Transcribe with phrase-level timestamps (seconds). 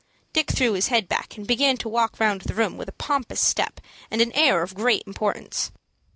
[0.33, 3.39] Dick threw his head back, and began to walk round the room with a pompous
[3.39, 5.69] step and an air of great importance.